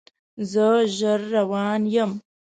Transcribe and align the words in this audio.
زه 0.51 0.65
ژر 0.97 1.19
روان 1.33 1.81
یم 1.93 2.11